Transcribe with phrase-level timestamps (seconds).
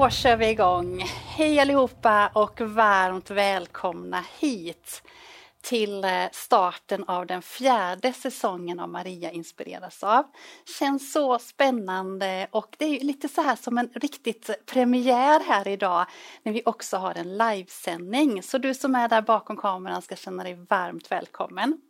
[0.00, 1.02] Då kör vi igång!
[1.26, 5.02] Hej allihopa och varmt välkomna hit
[5.66, 10.24] till eh, starten av den fjärde säsongen av Maria inspireras av.
[10.78, 16.06] Känns så spännande och det är lite så här som en riktigt premiär här idag
[16.42, 18.42] när vi också har en livesändning.
[18.42, 21.80] Så du som är där bakom kameran ska känna dig varmt välkommen.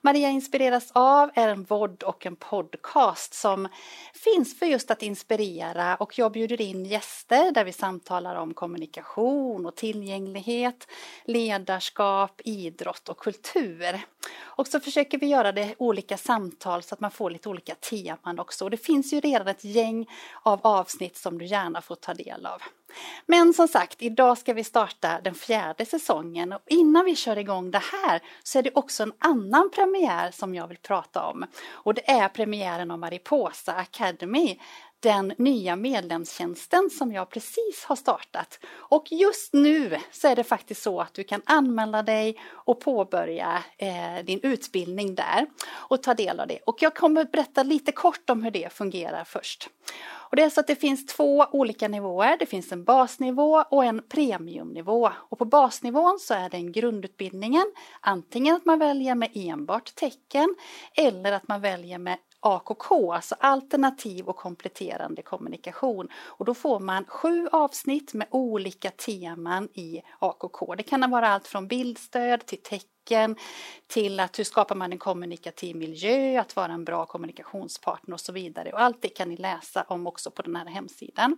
[0.00, 3.68] Maria inspireras av är en vodd och en podcast som
[4.14, 9.66] finns för just att inspirera och jag bjuder in gäster där vi samtalar om kommunikation
[9.66, 10.88] och tillgänglighet,
[11.24, 14.00] ledarskap, idrott och kultur.
[14.40, 18.38] Och så försöker vi göra det olika samtal så att man får lite olika teman
[18.38, 18.64] också.
[18.64, 20.06] Och det finns ju redan ett gäng
[20.42, 22.62] av avsnitt som du gärna får ta del av.
[23.26, 27.70] Men som sagt, idag ska vi starta den fjärde säsongen och innan vi kör igång
[27.70, 31.46] det här så är det också en annan premiär som jag vill prata om.
[31.70, 34.58] Och det är premiären av Mariposa Academy
[35.02, 38.58] den nya medlemstjänsten som jag precis har startat.
[38.66, 43.64] Och just nu så är det faktiskt så att du kan anmäla dig och påbörja
[43.78, 46.58] eh, din utbildning där och ta del av det.
[46.66, 49.68] Och jag kommer berätta lite kort om hur det fungerar först.
[50.32, 52.36] Och det är så att det finns två olika nivåer.
[52.38, 55.10] Det finns en basnivå och en premiumnivå.
[55.28, 57.64] Och på basnivån så är den grundutbildningen.
[58.00, 60.54] Antingen att man väljer med enbart tecken
[60.94, 66.08] eller att man väljer med AKK, alltså alternativ och kompletterande kommunikation.
[66.14, 70.74] Och då får man sju avsnitt med olika teman i AKK.
[70.74, 73.36] Det kan vara allt från bildstöd till tecken tecken
[73.86, 78.32] till att hur skapar man en kommunikativ miljö, att vara en bra kommunikationspartner och så
[78.32, 78.72] vidare.
[78.72, 81.36] Och allt det kan ni läsa om också på den här hemsidan.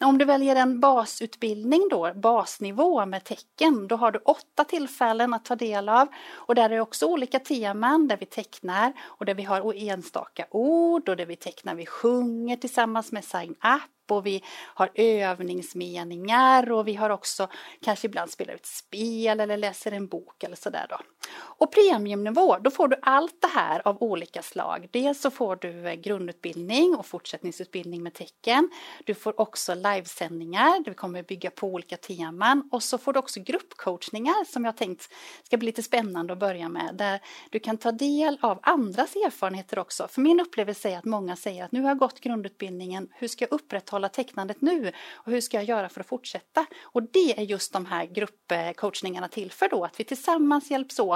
[0.00, 5.44] Om du väljer en basutbildning då, basnivå med tecken, då har du åtta tillfällen att
[5.44, 9.42] ta del av och där är också olika teman där vi tecknar och där vi
[9.42, 14.42] har enstaka ord och där vi tecknar, vi sjunger tillsammans med Sign Up och vi
[14.74, 17.48] har övningsmeningar och vi har också
[17.84, 20.98] kanske ibland spelar ut spel eller läser en bok eller sådär då.
[21.32, 24.88] Och premiumnivå, då får du allt det här av olika slag.
[24.90, 28.70] Dels så får du eh, grundutbildning och fortsättningsutbildning med tecken.
[29.04, 33.40] Du får också livesändningar, du kommer bygga på olika teman och så får du också
[33.40, 35.08] gruppcoachningar som jag tänkt
[35.42, 37.20] ska bli lite spännande att börja med där
[37.50, 40.08] du kan ta del av andras erfarenheter också.
[40.08, 43.44] För min upplevelse är att många säger att nu har jag gått grundutbildningen, hur ska
[43.44, 46.66] jag upprätthålla tecknandet nu och hur ska jag göra för att fortsätta?
[46.82, 51.09] Och det är just de här gruppcoachningarna till för då, att vi tillsammans hjälps åt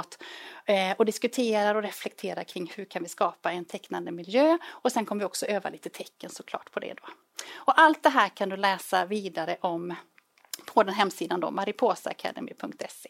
[0.65, 5.05] eh, och diskuterar och reflekterar kring hur kan vi skapa en tecknande miljö och sen
[5.05, 7.03] kommer vi också öva lite tecken såklart på det då.
[7.53, 9.95] Och allt det här kan du läsa vidare om
[10.73, 13.09] på den hemsidan då, mariposaacademy.se.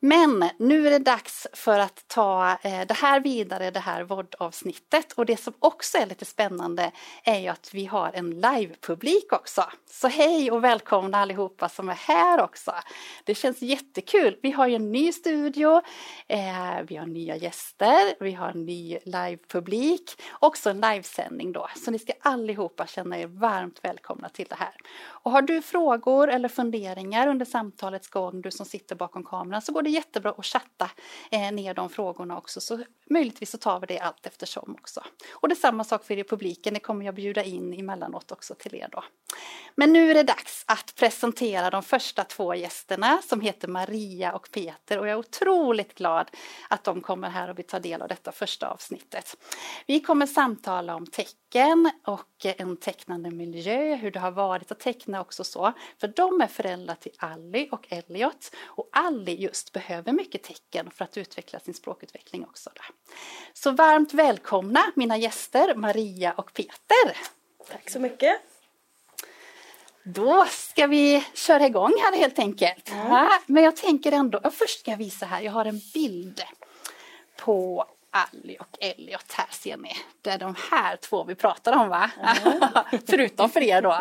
[0.00, 5.12] Men nu är det dags för att ta eh, det här vidare, det här vårdavsnittet.
[5.12, 6.92] Och det som också är lite spännande
[7.24, 9.64] är ju att vi har en livepublik också.
[9.90, 12.72] Så hej och välkomna allihopa som är här också.
[13.24, 14.38] Det känns jättekul.
[14.42, 15.82] Vi har ju en ny studio,
[16.28, 21.68] eh, vi har nya gäster, vi har en ny livepublik, också en livesändning då.
[21.76, 24.74] Så ni ska allihopa känna er varmt välkomna till det här.
[25.06, 29.72] Och har du frågor eller funderingar under samtalets gång, du som sitter bakom kameran, så
[29.72, 30.90] går det jättebra att chatta
[31.30, 32.60] eh, ner de frågorna också.
[32.60, 35.04] Så möjligtvis så tar vi det allt eftersom också.
[35.32, 38.32] Och det är samma sak för er i publiken, det kommer jag bjuda in emellanåt
[38.32, 39.04] också till er då.
[39.74, 44.48] Men nu är det dags att presentera de första två gästerna som heter Maria och
[44.50, 46.30] Peter och jag är otroligt glad
[46.70, 49.36] att de kommer här och vill ta del av detta första avsnittet.
[49.86, 55.20] Vi kommer samtala om tecken och en tecknande miljö, hur det har varit att teckna
[55.20, 55.72] också så.
[56.00, 61.04] För de är föräldrar till Alli och Elliot och Alli just behöver mycket tecken för
[61.04, 62.70] att utveckla sin språkutveckling också.
[63.52, 67.16] Så varmt välkomna mina gäster Maria och Peter.
[67.70, 68.40] Tack så mycket.
[70.02, 72.90] Då ska vi köra igång här helt enkelt.
[72.92, 73.28] Mm.
[73.46, 76.42] men jag tänker ändå, först ska jag visa här, jag har en bild
[77.36, 79.96] på Alli och Elliot här ser ni.
[80.22, 82.10] Det är de här två vi pratar om va?
[82.20, 82.60] Mm.
[83.06, 83.92] Förutom för er då.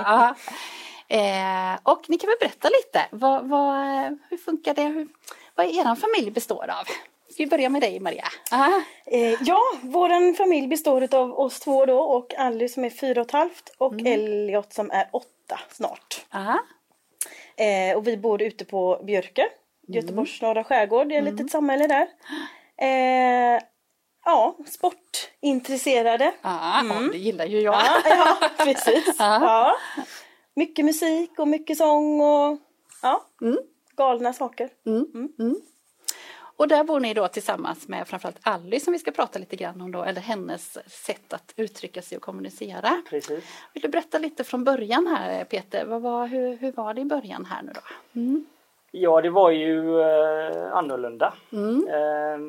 [1.08, 4.84] Eh, och ni kan väl berätta lite, vad, vad, hur funkar det?
[4.84, 5.08] Hur,
[5.56, 6.86] vad er familj består av?
[7.30, 8.28] Ska vi börja med dig Maria?
[9.06, 13.28] Eh, ja, vår familj består av oss två då och Alli som är fyra och
[13.28, 14.06] ett halvt och mm.
[14.06, 16.26] Elliot som är åtta snart.
[17.58, 19.54] Eh, och vi bor ute på Björke, mm.
[19.88, 21.36] Göteborgs norra skärgård, det är ett mm.
[21.36, 22.08] litet samhälle där.
[22.82, 23.62] Eh,
[24.26, 26.32] ja, sportintresserade.
[26.42, 27.12] Ja, mm.
[27.12, 27.76] det gillar ju jag.
[27.76, 29.16] Ja, ja precis.
[29.20, 29.76] Ja.
[30.56, 32.58] Mycket musik och mycket sång och
[33.02, 33.58] ja, mm.
[33.96, 34.70] Galna saker.
[34.86, 35.30] Mm.
[35.40, 35.56] Mm.
[36.58, 39.82] Och där bor ni då tillsammans med framförallt Ally som vi ska prata lite grann
[39.82, 43.02] om då, eller hennes sätt att uttrycka sig och kommunicera.
[43.10, 43.46] Precis.
[43.74, 47.06] Vill du berätta lite från början här Peter, Vad var, hur, hur var det i
[47.06, 48.20] början här nu då?
[48.20, 48.46] Mm.
[48.92, 51.34] Ja, det var ju eh, annorlunda.
[51.52, 51.88] Mm.
[51.88, 52.40] Eh,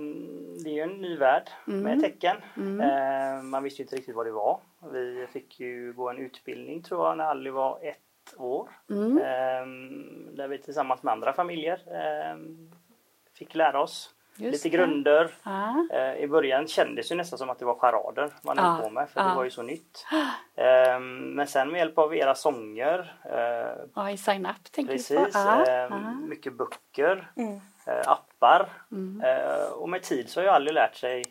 [0.65, 1.81] det är ju en ny värld mm.
[1.81, 2.37] med tecken.
[2.57, 2.81] Mm.
[2.81, 4.61] Eh, man visste inte riktigt vad det var.
[4.93, 8.06] Vi fick ju gå en utbildning tror jag när Ally var ett
[8.37, 8.69] år.
[8.91, 9.19] Mm.
[9.19, 12.71] Ehm, där vi tillsammans med andra familjer ehm,
[13.35, 14.83] fick lära oss Just lite det.
[14.83, 15.31] grunder.
[15.43, 16.15] Ah.
[16.19, 18.83] I början kändes det nästan som att det var charader man höll ah.
[18.83, 19.29] på med för ah.
[19.29, 20.07] det var ju så nytt.
[20.57, 23.17] Ehm, men sen med hjälp av era sånger.
[23.25, 25.39] Eh, ja, i Sign Up tänker precis, du på.
[25.39, 26.15] Ah.
[26.29, 27.61] Mycket böcker, mm.
[27.87, 28.69] Eh, appar.
[28.93, 29.23] Mm.
[29.73, 31.23] Och med tid så har ju aldrig lärt sig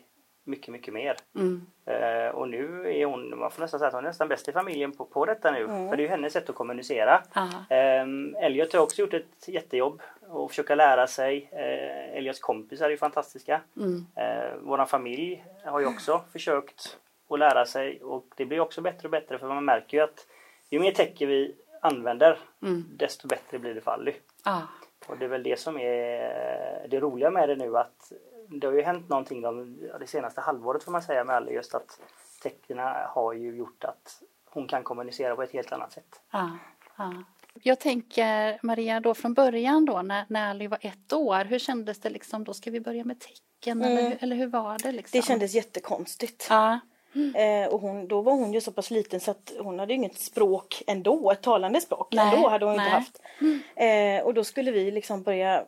[0.46, 1.16] mycket, mycket mer.
[1.34, 1.66] Mm.
[1.90, 4.52] Uh, och nu är hon, man får nästan säga att hon är nästan bäst i
[4.52, 5.64] familjen på, på detta nu.
[5.64, 5.88] Mm.
[5.88, 7.22] För det är ju hennes sätt att kommunicera.
[8.02, 11.50] Um, Elliot har också gjort ett jättejobb och försöka lära sig.
[11.52, 13.60] Uh, Eliots kompisar är ju fantastiska.
[13.76, 13.94] Mm.
[13.96, 16.98] Uh, våran familj har ju också försökt
[17.30, 20.26] att lära sig och det blir också bättre och bättre för man märker ju att
[20.70, 22.84] ju mer tecken vi använder mm.
[22.90, 24.12] desto bättre blir det för Ally.
[24.44, 24.62] Ah.
[25.06, 28.12] Och det är väl det som är det roliga med det nu att
[28.48, 31.74] det har ju hänt någonting de, det senaste halvåret får man säga med Ally just
[31.74, 32.00] att
[32.42, 32.78] tecknen
[33.08, 36.20] har ju gjort att hon kan kommunicera på ett helt annat sätt.
[36.30, 36.50] Ja,
[36.96, 37.14] ja.
[37.62, 42.00] Jag tänker Maria då från början då när, när Ally var ett år, hur kändes
[42.00, 43.98] det liksom då ska vi börja med tecken mm.
[43.98, 45.20] eller, eller hur var det liksom?
[45.20, 46.46] Det kändes jättekonstigt.
[46.50, 46.80] Ja.
[47.14, 47.34] Mm.
[47.64, 50.18] Eh, och hon, då var hon ju så pass liten så att hon hade inget
[50.18, 52.08] språk ändå, ett talande språk.
[52.12, 52.86] Nej, ändå hade hon nej.
[52.86, 53.22] inte haft.
[53.40, 54.18] Mm.
[54.18, 55.64] Eh, och då skulle vi liksom börja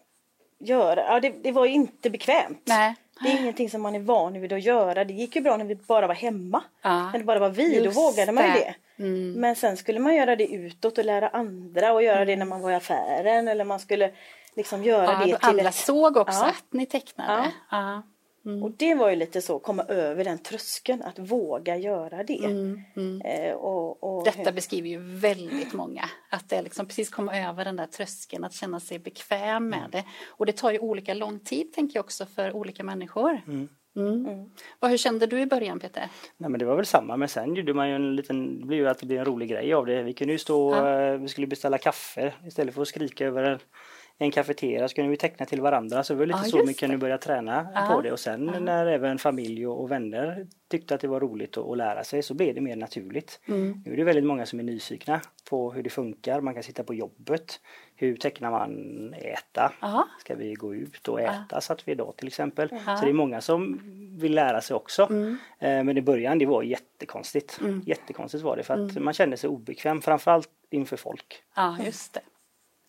[0.59, 1.05] göra.
[1.07, 2.63] Ja, det, det var inte bekvämt.
[2.65, 2.95] Nej.
[3.21, 5.05] Det är ingenting som man är van vid att göra.
[5.05, 6.63] Det gick ju bra när vi bara var hemma.
[6.83, 7.11] Ja.
[7.11, 8.75] När det bara var vi, Just då vågade man ju det.
[8.99, 9.33] Mm.
[9.33, 12.27] Men sen skulle man göra det utåt och lära andra och göra mm.
[12.27, 14.11] det när man var i affären eller man skulle
[14.57, 15.75] liksom göra ja, det till Andra ett...
[15.75, 16.49] såg också ja.
[16.49, 17.51] att ni tecknade.
[17.71, 18.03] Ja.
[18.49, 18.63] Mm.
[18.63, 22.45] Och det var ju lite så, komma över den tröskeln, att våga göra det.
[22.45, 23.21] Mm, mm.
[23.21, 27.77] Eh, och, och, Detta beskriver ju väldigt många, att det liksom precis komma över den
[27.77, 29.91] där tröskeln, att känna sig bekväm med mm.
[29.91, 30.05] det.
[30.27, 33.41] Och det tar ju olika lång tid, tänker jag också, för olika människor.
[33.47, 33.69] Mm.
[33.97, 34.27] Mm.
[34.27, 34.51] Mm.
[34.81, 36.09] Vad, hur kände du i början Peter?
[36.37, 38.81] Nej men det var väl samma men sen gjorde man ju en liten, det blev
[38.81, 40.03] ju att det blev en rolig grej av det.
[40.03, 41.17] Vi kunde ju stå, ja.
[41.17, 43.59] vi skulle beställa kaffe istället för att skrika över en
[44.19, 46.75] en kafeteria så kunde vi teckna till varandra så det var lite ja, så vi
[46.75, 47.87] kunde börja träna ja.
[47.95, 48.61] på det och sen ja.
[48.61, 52.35] när även familj och, vänner tyckte att det var roligt att, att lära sig så
[52.35, 53.41] blev det mer naturligt.
[53.47, 53.83] Mm.
[53.85, 55.21] Nu är det väldigt många som är nyfikna
[55.51, 57.61] på hur det funkar, man kan sitta på jobbet.
[57.95, 59.73] Hur tecknar man äta?
[59.81, 60.09] Aha.
[60.21, 61.61] Ska vi gå ut och äta ja.
[61.61, 62.73] satt vi idag till exempel.
[62.73, 62.97] Aha.
[62.97, 63.81] Så det är många som
[64.19, 65.07] vill lära sig också.
[65.11, 65.39] Mm.
[65.59, 67.61] Eh, men i början det var jättekonstigt.
[67.61, 67.83] Mm.
[67.87, 69.05] Jättekonstigt var det för att mm.
[69.05, 71.43] man kände sig obekväm framförallt inför folk.
[71.55, 72.21] Ja just det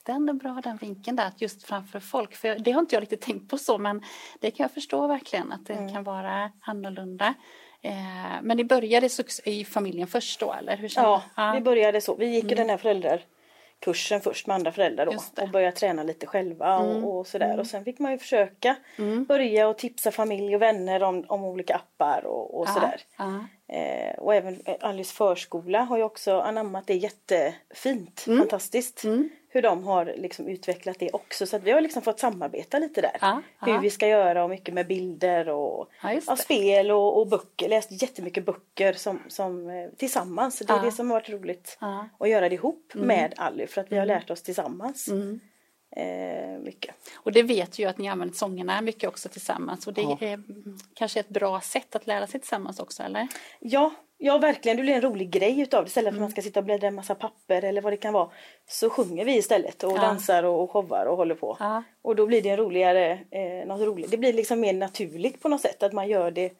[0.09, 2.35] den är bra den vinkeln där, att just framför folk.
[2.35, 4.03] För det har inte jag riktigt tänkt på så men
[4.39, 5.93] det kan jag förstå verkligen att det mm.
[5.93, 7.33] kan vara annorlunda.
[7.81, 9.09] Eh, men ni började
[9.45, 10.77] i familjen först då eller?
[10.77, 12.15] Hur ja, ja, vi började så.
[12.15, 12.55] Vi gick mm.
[12.55, 15.11] den här föräldrakursen först med andra föräldrar då
[15.43, 17.05] och började träna lite själva mm.
[17.05, 17.45] och, sådär.
[17.45, 17.59] Mm.
[17.59, 19.25] Och sen fick man ju försöka mm.
[19.25, 22.73] börja och tipsa familj och vänner om, om olika appar och, och ja.
[22.73, 23.01] sådär.
[23.17, 23.45] Ja.
[23.75, 28.39] Eh, och även Alice förskola har ju också anammat det jättefint, mm.
[28.39, 29.03] fantastiskt.
[29.03, 31.45] Mm hur de har liksom utvecklat det också.
[31.45, 33.17] Så att vi har liksom fått samarbeta lite där.
[33.21, 37.69] Ja, hur vi ska göra och mycket med bilder och ja, spel och, och böcker.
[37.69, 40.59] Läst jättemycket böcker som, som, eh, tillsammans.
[40.59, 41.77] Det är det som har varit roligt
[42.17, 43.07] att göra det ihop mm.
[43.07, 44.17] med Ally för att vi har mm.
[44.17, 45.07] lärt oss tillsammans.
[45.07, 45.39] Mm.
[45.91, 46.95] Eh, mycket.
[47.15, 50.17] Och det vet ju att ni använder sångerna mycket också tillsammans och det ja.
[50.19, 50.43] är
[50.93, 53.27] kanske ett bra sätt att lära sig tillsammans också eller?
[53.59, 55.87] Ja, Ja verkligen, det blir en rolig grej utav det.
[55.87, 56.31] Istället för att man mm.
[56.31, 58.29] ska sitta och bläddra en massa papper eller vad det kan vara.
[58.67, 60.01] Så sjunger vi istället och ja.
[60.01, 61.57] dansar och showar och håller på.
[61.59, 61.83] Ja.
[62.01, 64.11] Och då blir det en roligare, eh, något roligt.
[64.11, 66.51] Det blir liksom mer naturligt på något sätt att man gör det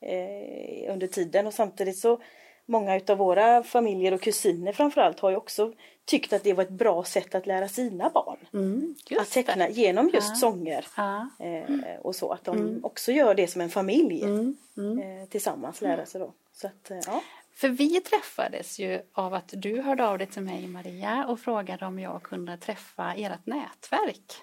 [0.00, 2.20] eh, under tiden och samtidigt så
[2.66, 5.72] många utav våra familjer och kusiner framförallt har ju också
[6.04, 8.38] tyckt att det var ett bra sätt att lära sina barn.
[8.52, 9.72] Mm, att teckna det.
[9.72, 10.34] genom just ja.
[10.34, 10.86] sånger
[11.38, 12.32] eh, och så.
[12.32, 12.84] Att de mm.
[12.84, 14.56] också gör det som en familj mm.
[14.76, 14.98] mm.
[14.98, 16.32] eh, tillsammans lära sig då.
[16.56, 17.22] Så att, eh, ja.
[17.54, 21.86] För vi träffades ju av att du hörde av dig till mig Maria och frågade
[21.86, 24.34] om jag kunde träffa ert nätverk.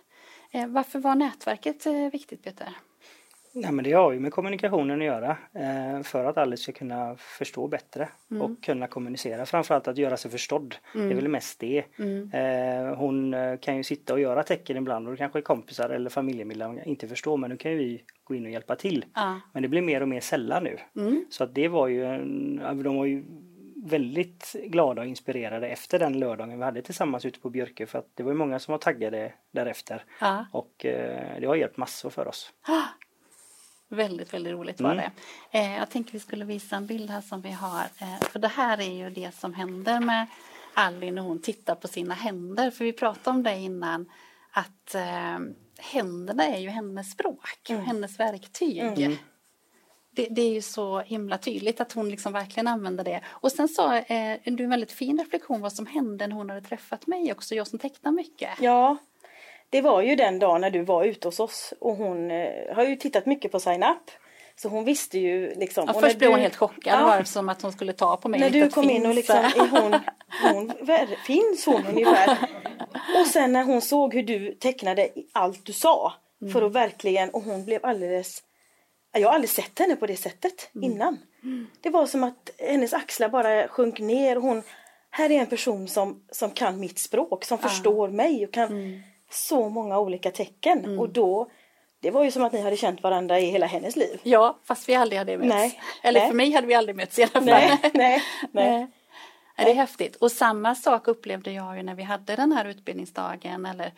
[0.51, 2.73] Eh, varför var nätverket eh, viktigt Peter?
[3.55, 7.15] Nej, men det har ju med kommunikationen att göra eh, för att Alice ska kunna
[7.15, 8.41] förstå bättre mm.
[8.41, 9.45] och kunna kommunicera.
[9.45, 10.75] Framförallt att göra sig förstådd.
[10.95, 11.07] Mm.
[11.07, 11.83] Det är väl mest det.
[11.99, 12.31] Mm.
[12.33, 16.87] Eh, hon eh, kan ju sitta och göra tecken ibland och kanske kompisar eller familjemedlemmar
[16.87, 19.05] inte förstår men nu kan ju vi gå in och hjälpa till.
[19.53, 20.77] Men det blir mer och mer sällan nu.
[20.95, 21.25] Mm.
[21.29, 23.23] Så att det var ju, en, de var ju
[23.85, 28.09] väldigt glada och inspirerade efter den lördagen vi hade tillsammans ute på Björke för att
[28.13, 30.03] det var många som var taggade därefter.
[30.21, 30.45] Ja.
[30.51, 32.53] Och eh, det har hjälpt massor för oss.
[33.93, 35.09] Väldigt, väldigt roligt var mm.
[35.51, 35.59] det.
[35.59, 37.83] Eh, jag tänkte vi skulle visa en bild här som vi har.
[37.99, 40.27] Eh, för det här är ju det som händer med
[40.73, 42.71] Allie när hon tittar på sina händer.
[42.71, 44.11] För vi pratade om det innan
[44.51, 45.39] att eh,
[45.77, 47.85] händerna är ju hennes språk, mm.
[47.85, 48.77] hennes verktyg.
[48.77, 49.15] Mm.
[50.11, 53.21] Det, det, är ju så himla tydligt att hon liksom verkligen använder det.
[53.27, 56.61] Och sen sa eh, du en väldigt fin reflektion vad som hände när hon hade
[56.61, 58.49] träffat mig också, jag som tecknar mycket.
[58.59, 58.97] Ja,
[59.73, 62.83] det var ju den dagen när du var ute hos oss och hon eh, har
[62.83, 64.11] ju tittat mycket på Sign Up.
[64.55, 65.83] Så hon visste ju liksom.
[65.87, 68.39] Ja, först blev hon helt chockad, ja, var som att hon skulle ta på mig.
[68.39, 69.99] När du kom in och liksom, är hon,
[70.41, 70.73] hon,
[71.25, 72.37] finns hon ungefär?
[73.19, 76.13] Och sen när hon såg hur du tecknade allt du sa.
[76.41, 76.53] Mm.
[76.53, 78.43] För att verkligen, och hon blev alldeles
[79.13, 80.91] jag har aldrig sett henne på det sättet mm.
[80.91, 81.17] innan.
[81.43, 81.67] Mm.
[81.81, 84.37] Det var som att hennes axlar bara sjönk ner.
[84.37, 84.63] Och hon,
[85.09, 87.67] här är en person som, som kan mitt språk, som ah.
[87.67, 88.99] förstår mig och kan mm.
[89.33, 90.85] Så många olika tecken.
[90.85, 90.99] Mm.
[90.99, 91.49] Och då,
[91.99, 94.19] det var ju som att ni hade känt varandra i hela hennes liv.
[94.23, 95.49] Ja, fast vi aldrig hade mötts.
[95.49, 95.79] Nej.
[96.03, 96.29] Eller nej.
[96.29, 97.45] för mig hade vi aldrig mötts i alla fall.
[97.45, 98.87] Nej, nej, nej.
[99.55, 100.15] Det är häftigt.
[100.15, 103.65] Och samma sak upplevde jag ju när vi hade den här utbildningsdagen.
[103.65, 103.91] Eller,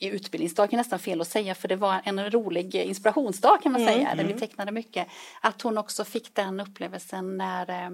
[0.00, 3.94] utbildningsdag är nästan fel att säga för det var en rolig inspirationsdag kan man mm,
[3.94, 4.08] säga.
[4.14, 4.34] Där mm.
[4.34, 5.08] vi tecknade mycket.
[5.40, 7.90] Att hon också fick den upplevelsen när eh,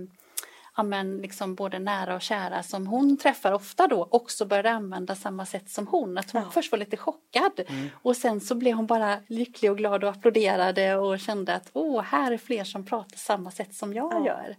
[0.76, 5.14] ja, men liksom både nära och kära som hon träffar ofta då också började använda
[5.14, 6.18] samma sätt som hon.
[6.18, 6.50] Att hon ja.
[6.50, 7.88] först var lite chockad mm.
[8.02, 12.02] och sen så blev hon bara lycklig och glad och applåderade och kände att åh,
[12.02, 14.26] här är fler som pratar samma sätt som jag ja.
[14.26, 14.56] gör.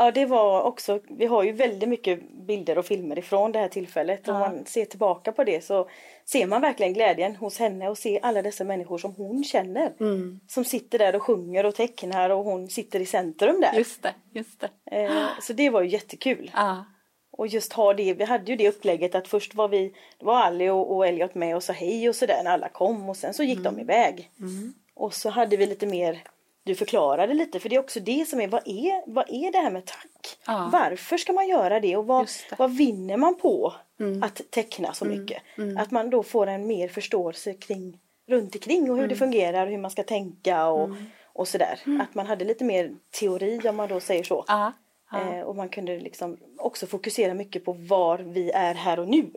[0.00, 3.68] Ja det var också, vi har ju väldigt mycket bilder och filmer ifrån det här
[3.68, 4.20] tillfället.
[4.24, 4.32] Ja.
[4.32, 5.88] Om man ser tillbaka på det så
[6.24, 9.92] ser man verkligen glädjen hos henne och ser alla dessa människor som hon känner.
[10.00, 10.40] Mm.
[10.48, 13.78] Som sitter där och sjunger och tecknar och hon sitter i centrum där.
[13.78, 14.96] Just det, just det.
[14.96, 16.50] Eh, så det var ju jättekul.
[16.54, 16.84] Ja.
[17.32, 20.36] Och just ha det, vi hade ju det upplägget att först var vi, det var
[20.36, 23.34] Ali och, och Elliot med och sa hej och sådär när alla kom och sen
[23.34, 23.74] så gick mm.
[23.74, 24.30] de iväg.
[24.38, 24.74] Mm.
[24.94, 26.22] Och så hade vi lite mer
[26.70, 29.58] du förklarade lite för det är också det som är vad är, vad är det
[29.58, 30.38] här med tack?
[30.46, 30.70] Ja.
[30.72, 32.58] Varför ska man göra det och vad, det.
[32.58, 34.22] vad vinner man på mm.
[34.22, 35.18] att teckna så mm.
[35.18, 35.42] mycket?
[35.58, 35.76] Mm.
[35.76, 37.98] Att man då får en mer förståelse kring
[38.28, 39.18] runt omkring och hur det mm.
[39.18, 41.04] fungerar och hur man ska tänka och, mm.
[41.24, 41.80] och sådär.
[41.86, 42.00] Mm.
[42.00, 44.44] Att man hade lite mer teori om man då säger så.
[44.48, 44.72] Ja.
[45.12, 45.34] Ja.
[45.34, 49.30] Eh, och man kunde liksom också fokusera mycket på var vi är här och nu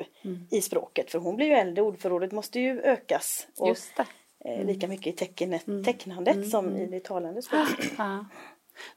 [0.51, 1.11] i språket.
[1.11, 3.47] För hon blir ju äldre, ordförrådet måste ju ökas.
[3.57, 4.05] Och, Just det
[4.45, 5.83] eh, lika mycket i tecknet, mm.
[5.83, 6.50] tecknandet mm.
[6.50, 7.91] som i det talande språket.
[7.97, 8.25] Ja.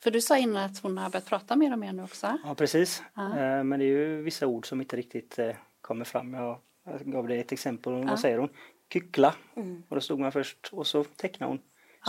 [0.00, 2.38] För du sa innan att hon har börjat prata mer och mer nu också?
[2.44, 3.38] Ja precis, ja.
[3.38, 5.50] Eh, men det är ju vissa ord som inte riktigt eh,
[5.80, 6.34] kommer fram.
[6.34, 6.60] Jag
[7.04, 8.06] gav dig ett exempel, ja.
[8.08, 8.48] vad säger hon?
[8.92, 9.34] Kyckla.
[9.56, 9.82] Mm.
[9.88, 11.60] Och då stod man först och så tecknade hon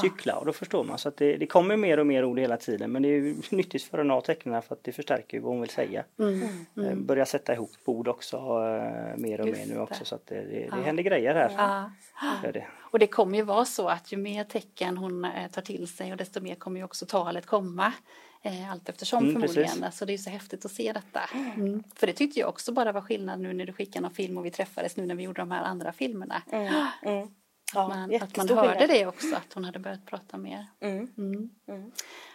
[0.02, 0.98] cykla och då förstår man.
[0.98, 3.84] Så att det, det kommer mer och mer ord hela tiden men det är nyttigt
[3.84, 6.04] för en att ha tecknarna för att det förstärker vad hon vill säga.
[6.20, 6.50] Mm.
[6.78, 6.90] Mm.
[6.90, 10.28] Eh, Börja sätta ihop ord också uh, mer och Just mer nu också så att
[10.28, 11.52] det, det, det händer grejer här.
[11.58, 12.52] Ja.
[12.54, 12.68] Det.
[12.92, 16.12] Och det kommer ju vara så att ju mer tecken hon eh, tar till sig
[16.12, 17.94] och desto mer kommer ju också talet komma.
[18.42, 19.68] Eh, allt eftersom mm, förmodligen.
[19.68, 19.84] Precis.
[19.84, 21.22] Alltså det är så häftigt att se detta.
[21.56, 21.84] Mm.
[21.96, 24.46] För det tyckte jag också bara var skillnad nu när du skickade någon film och
[24.46, 26.42] vi träffades nu när vi gjorde de här andra filmerna.
[26.52, 26.74] Mm.
[27.04, 27.28] mm.
[27.76, 30.66] Att, man, att man hörde det också, att hon hade börjat prata mer.
[30.80, 31.08] Mm.
[31.18, 31.50] Mm.
[31.68, 31.92] Mm.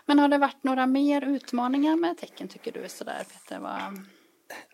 [0.07, 3.61] Men har det varit några mer utmaningar med tecken tycker du sådär Peter?
[3.61, 4.07] Vad...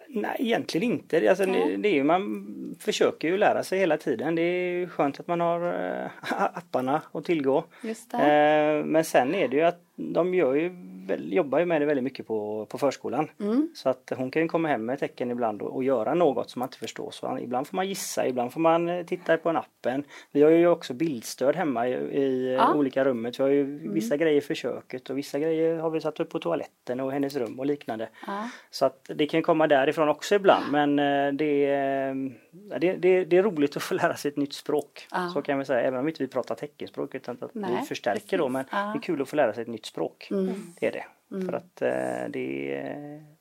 [0.08, 1.30] Nej egentligen inte.
[1.30, 4.34] Alltså, det, det är man försöker ju lära sig hela tiden.
[4.34, 6.10] Det är skönt att man har äh,
[6.58, 7.64] apparna att tillgå.
[8.12, 10.70] Eh, men sen är det ju att de gör ju,
[11.16, 13.28] jobbar ju med det väldigt mycket på, på förskolan.
[13.40, 13.68] Mm.
[13.74, 16.60] Så att hon kan ju komma hem med tecken ibland och, och göra något som
[16.60, 17.10] man inte förstår.
[17.10, 20.04] Så ibland får man gissa, ibland får man eh, titta på en appen.
[20.30, 22.74] Vi har ju också bildstöd hemma i, i ja.
[22.74, 23.38] olika rummet.
[23.38, 23.92] Vi har ju mm.
[23.92, 27.36] vissa grejer för köket och vissa grejer har vi satt upp på toaletten och hennes
[27.36, 28.08] rum och liknande.
[28.26, 28.50] Ja.
[28.70, 31.66] Så att det kan komma därifrån också ibland men eh, det,
[32.80, 35.06] det, det, det är roligt att få lära sig ett nytt språk.
[35.10, 35.30] Ja.
[35.34, 38.20] Så kan vi säga, även om vi inte pratar teckenspråk utan att Nej, vi förstärker
[38.20, 38.38] precis.
[38.38, 40.28] då men det är kul att få lära sig ett nytt språk.
[40.30, 40.74] Mm.
[40.80, 40.97] Det är det.
[41.30, 41.46] Mm.
[41.46, 43.38] För att eh, det är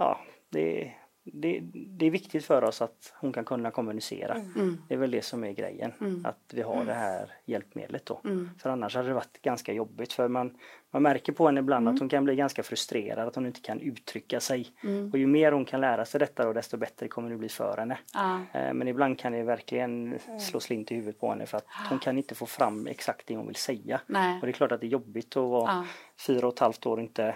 [0.00, 0.92] Ja, det,
[1.24, 4.34] det, det, är viktigt för oss att hon kan kunna kommunicera.
[4.34, 4.52] Mm.
[4.56, 4.82] mm.
[4.88, 5.92] Det är väl det som är grejen.
[6.00, 6.26] Mm.
[6.26, 6.86] Att vi har mm.
[6.86, 8.20] det här hjälpmedlet då.
[8.24, 8.50] Mm.
[8.58, 10.12] För annars hade det varit ganska jobbigt.
[10.12, 10.56] För man,
[10.90, 13.28] man märker på henne ibland att hon kan bli ganska frustrerad.
[13.28, 14.72] Att hon inte kan uttrycka sig.
[15.12, 17.76] Och ju mer hon kan lära sig detta då, desto bättre kommer det bli för
[17.76, 17.98] henne.
[18.14, 18.38] Ah.
[18.52, 21.46] Men ibland kan det verkligen slå slint i huvudet på henne.
[21.46, 24.00] För att hon kan inte få fram exakt det hon vill säga.
[24.06, 24.40] Nej.
[24.40, 25.84] Och det är klart att det är jobbigt att vara ah.
[26.26, 27.34] fyra och ett halvt år och inte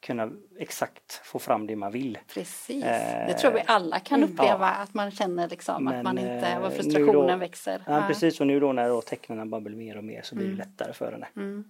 [0.00, 2.18] kunna exakt få fram det man vill.
[2.34, 4.32] Precis, eh, det tror vi alla kan mm.
[4.32, 4.82] uppleva ja.
[4.82, 7.82] att man känner liksom men, att man inte, vad eh, frustrationen då, växer.
[7.86, 10.34] Ja, ja, precis och nu då när då tecknen bara blir mer och mer så
[10.34, 10.58] blir mm.
[10.58, 11.28] det lättare för henne.
[11.36, 11.64] Mm.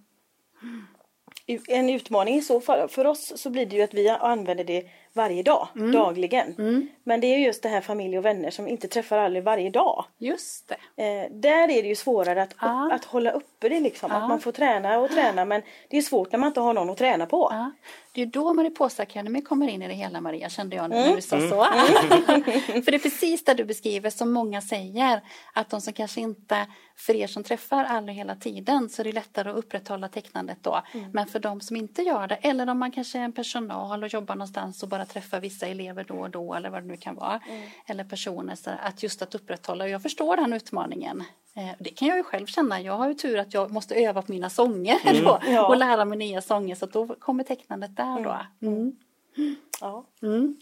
[1.67, 2.89] en utmaning i så fall.
[2.89, 5.91] För oss så blir det ju att vi använder det varje dag, mm.
[5.91, 6.55] dagligen.
[6.57, 6.87] Mm.
[7.03, 10.05] Men det är just det här familj och vänner som inte träffar aldrig varje dag.
[10.17, 11.03] Just det.
[11.03, 12.85] Eh, där är det ju svårare att, ah.
[12.85, 14.11] upp, att hålla uppe det liksom.
[14.11, 14.15] Ah.
[14.15, 16.89] Att man får träna och träna men det är svårt när man inte har någon
[16.89, 17.45] att träna på.
[17.45, 17.71] Ah.
[18.11, 20.97] Det är då Mariposa Academy kommer in i det hela Maria kände jag mm.
[20.97, 21.49] när du sa mm.
[21.49, 21.63] så.
[21.63, 22.83] Mm.
[22.83, 25.21] För det är precis det du beskriver som många säger.
[25.53, 29.11] Att de som kanske inte, för er som träffar alla hela tiden så är det
[29.11, 30.81] lättare att upprätthålla tecknandet då.
[30.93, 31.11] Mm.
[31.11, 34.13] Men för de som inte gör det eller om man kanske är en personal och
[34.13, 37.15] jobbar någonstans och bara träffar vissa elever då och då eller vad det nu kan
[37.15, 37.41] vara.
[37.49, 37.69] Mm.
[37.85, 39.87] Eller personer, så att just att upprätthålla.
[39.87, 41.23] Jag förstår den utmaningen.
[41.55, 42.81] Eh, det kan jag ju själv känna.
[42.81, 45.23] Jag har ju tur att jag måste öva på mina sånger mm.
[45.23, 45.67] då, ja.
[45.67, 48.37] och lära mig nya sånger så då kommer tecknandet där då.
[48.67, 48.95] Mm.
[49.37, 49.55] mm.
[49.81, 50.57] Ja, mm.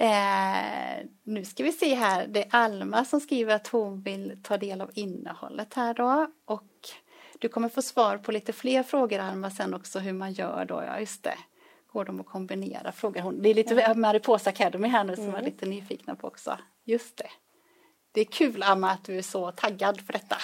[0.00, 4.56] Eh, nu ska vi se här, det är Alma som skriver att hon vill ta
[4.56, 6.88] del av innehållet här då och
[7.38, 10.82] du kommer få svar på lite fler frågor Alma sen också hur man gör då,
[10.86, 11.34] ja just det.
[11.92, 12.92] Går de att kombinera?
[12.92, 13.42] Frågar hon.
[13.42, 14.00] Det är lite mm.
[14.00, 15.36] Mariposa Academy här nu som mm.
[15.36, 16.58] är lite nyfikna på också.
[16.84, 17.30] Just det.
[18.12, 20.36] Det är kul Amma att du är så taggad för detta.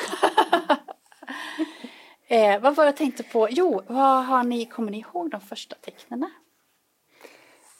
[2.28, 3.48] eh, vad var jag tänkte på?
[3.50, 6.30] Jo, vad har ni, kommer ni ihåg de första tecknena?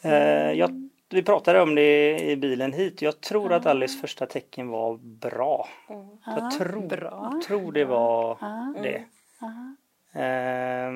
[0.02, 3.02] Eh, jag, vi pratade om det i bilen hit.
[3.02, 3.56] Jag tror ah.
[3.56, 5.68] att Alice första tecken var bra.
[5.88, 6.06] Mm.
[6.26, 7.40] Jag ah, tror, bra.
[7.46, 8.74] tror det var ah.
[8.82, 9.04] det.
[10.20, 10.92] Eh,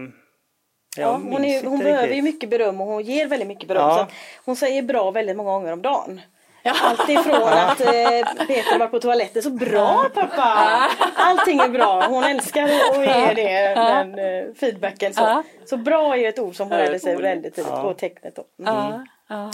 [0.96, 3.82] Ja, hon, är, hon behöver ju mycket beröm och hon ger väldigt mycket beröm.
[3.82, 4.06] Ja.
[4.06, 6.20] Så hon säger bra väldigt många gånger om dagen.
[6.62, 6.74] Ja.
[6.82, 10.90] Allt ifrån att eh, Peter var på toaletten, så bra pappa!
[11.16, 15.14] Allting är bra, hon älskar att ge det, den eh, feedbacken.
[15.14, 15.42] Så.
[15.64, 18.36] så bra är ett ord som hon lärde sig väldigt tidigt på tecknet.
[18.36, 18.68] Då.
[18.68, 19.00] Mm.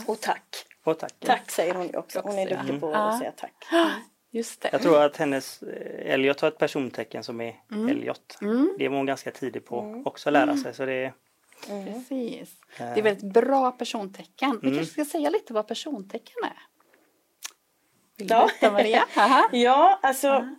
[0.07, 0.43] Och tack.
[0.85, 1.13] Och tack.
[1.27, 3.55] Tack säger hon ju också, hon är duktig på att säga tack.
[4.31, 4.69] Just det.
[4.73, 7.89] Jag tror att hennes eh, Elliot har ett persontecken som är mm.
[7.89, 8.39] Elliot.
[8.43, 8.75] Mm.
[8.79, 10.07] Det var hon ganska tidig på mm.
[10.07, 10.75] också att lära sig.
[10.75, 11.13] Så det
[11.71, 11.95] Mm.
[11.95, 12.55] Precis.
[12.79, 14.59] Det är väldigt bra persontecken.
[14.63, 14.79] Vi mm.
[14.79, 16.63] kanske ska säga lite vad persontecken är.
[18.17, 18.49] Vill ja.
[18.61, 19.05] berätta Maria?
[19.53, 20.57] ja, alltså Aha.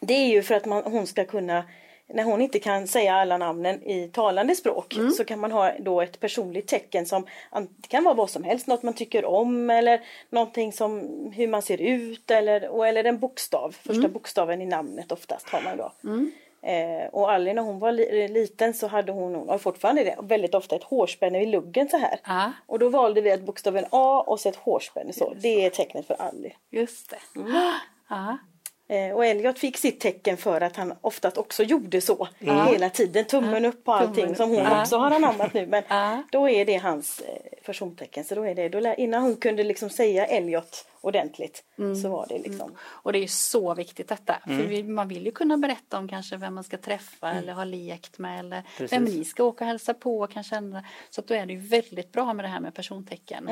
[0.00, 1.64] det är ju för att man, hon ska kunna
[2.08, 5.10] när hon inte kan säga alla namnen i talande språk mm.
[5.10, 7.26] så kan man ha då ett personligt tecken som
[7.76, 10.00] det kan vara vad som helst, något man tycker om eller
[10.30, 11.00] någonting som
[11.34, 14.12] hur man ser ut eller, eller en bokstav, första mm.
[14.12, 15.92] bokstaven i namnet oftast har man då.
[16.04, 16.32] Mm.
[16.62, 20.54] Eh, och Alli när hon var li liten så hade hon, och fortfarande det, väldigt
[20.54, 22.20] ofta ett hårspänne vid luggen så här.
[22.24, 22.50] Ah.
[22.66, 25.34] Och då valde vi att bokstaven A och så ett hårspänne så.
[25.40, 26.54] Det är tecknet för Alli.
[26.70, 27.40] Just det.
[27.40, 27.72] Mm.
[28.08, 28.36] Ah.
[28.88, 32.66] Eh, och Elliot fick sitt tecken för att han oftast också gjorde så mm.
[32.66, 33.24] hela tiden.
[33.24, 34.36] Tummen upp på allting tummen.
[34.36, 35.66] som hon också har anammat nu.
[35.66, 35.82] Men
[36.32, 38.24] då är det hans eh, persontecken.
[38.24, 41.96] Så då är det, då, innan hon kunde liksom säga Elliot ordentligt mm.
[41.96, 42.68] så var det liksom.
[42.68, 42.76] Mm.
[42.80, 44.38] Och det är så viktigt detta.
[44.44, 44.68] För mm.
[44.68, 47.42] vi, man vill ju kunna berätta om kanske vem man ska träffa mm.
[47.42, 48.92] eller ha lekt med eller Precis.
[48.92, 50.84] vem ni ska åka och hälsa på kanske ändra.
[51.10, 53.48] Så att då är det ju väldigt bra med det här med persontecken.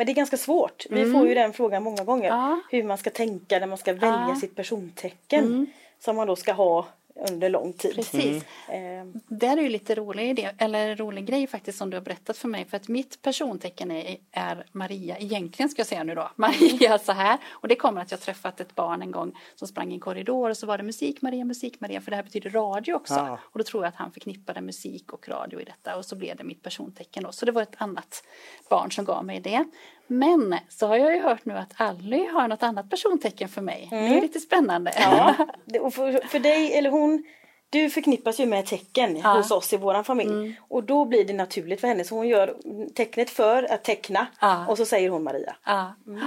[0.00, 0.06] Mm.
[0.06, 0.86] Men det är ganska svårt.
[0.90, 1.12] Vi mm.
[1.12, 2.28] får ju den frågan många gånger.
[2.28, 2.60] Ja.
[2.70, 4.36] Hur man ska tänka när man ska välja ja.
[4.40, 5.44] sitt persontecken.
[5.44, 5.66] Mm.
[5.98, 6.86] Som man då ska ha
[7.28, 7.94] under lång tid.
[7.94, 8.44] Precis.
[8.68, 9.14] Mm.
[9.14, 9.20] Eh.
[9.28, 12.48] Det är ju lite rolig idé, eller rolig grej faktiskt som du har berättat för
[12.48, 12.64] mig.
[12.64, 17.12] För att mitt persontecken är, är Maria, egentligen ska jag säga nu då, Maria så
[17.12, 17.38] här.
[17.50, 20.50] Och det kommer att jag träffat ett barn en gång som sprang i en korridor
[20.50, 23.14] och så var det musik Maria, musik Maria, för det här betyder radio också.
[23.14, 23.38] Ah.
[23.42, 26.36] Och då tror jag att han förknippade musik och radio i detta och så blev
[26.36, 27.32] det mitt persontecken då.
[27.32, 28.24] Så det var ett annat
[28.70, 29.64] barn som gav mig det.
[30.10, 33.88] Men så har jag ju hört nu att Ally har något annat persontecken för mig.
[33.92, 34.10] Mm.
[34.10, 34.92] Det är lite spännande.
[34.96, 35.34] Ja,
[35.80, 37.24] och för, för dig, eller hon,
[37.70, 39.28] du förknippas ju med tecken ja.
[39.28, 40.30] hos oss i våran familj.
[40.30, 40.54] Mm.
[40.68, 42.04] Och då blir det naturligt för henne.
[42.04, 42.56] Så hon gör
[42.94, 44.66] tecknet för att teckna ja.
[44.66, 45.56] och så säger hon Maria.
[45.64, 45.94] Ja.
[46.06, 46.20] Mm.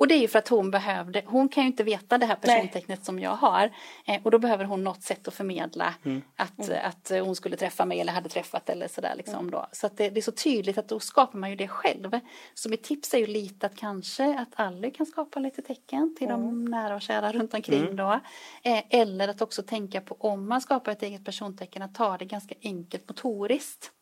[0.00, 2.36] Och det är ju för att hon behövde, hon kan ju inte veta det här
[2.36, 3.04] persontecknet Nej.
[3.04, 3.70] som jag har.
[4.06, 6.22] Eh, och då behöver hon något sätt att förmedla mm.
[6.36, 6.80] Att, mm.
[6.84, 9.50] att hon skulle träffa mig eller hade träffat eller sådär liksom mm.
[9.50, 9.66] då.
[9.72, 12.20] Så att det, det, är så tydligt att då skapar man ju det själv.
[12.54, 16.28] Så mitt tips är ju lite att kanske att alla kan skapa lite tecken till
[16.28, 16.64] de mm.
[16.64, 17.96] nära och kära runt omkring mm.
[17.96, 18.20] då.
[18.62, 22.24] Eh, eller att också tänka på om man skapar ett eget persontecken att ta det
[22.24, 23.92] ganska enkelt motoriskt.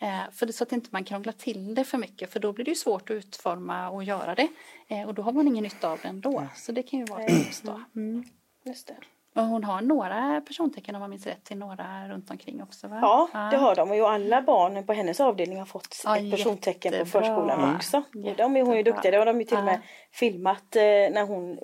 [0.00, 2.64] Eh, för det, så att inte man krånglar till det för mycket för då blir
[2.64, 4.48] det svårt att utforma och göra det.
[4.88, 6.46] Eh, och då har man ingen nytta av det ändå.
[6.56, 7.82] Så det kan ju vara ett då.
[7.96, 8.24] Mm.
[8.64, 8.96] Just det.
[9.34, 12.98] Och hon har några persontecken om man minns rätt till några runt omkring också va?
[13.02, 16.92] Ja, det har de och alla barnen på hennes avdelning har fått ja, ett persontecken
[16.92, 17.20] jättebra.
[17.20, 17.76] på förskolan mm.
[17.76, 17.96] också.
[17.98, 19.80] Och de är hon ju duktiga, det har de ju till och med
[20.12, 21.58] filmat eh, när hon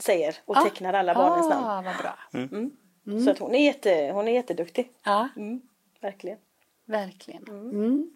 [0.00, 1.66] säger och tecknar alla barnens namn.
[1.66, 2.18] Ja, vad bra.
[2.34, 2.70] Mm.
[3.06, 3.24] Mm.
[3.24, 4.92] Så att hon är, jätte, hon är jätteduktig.
[5.04, 5.28] Ja.
[5.36, 5.60] Mm,
[6.00, 6.38] verkligen.
[6.86, 7.48] Verkligen.
[7.48, 8.10] Mm.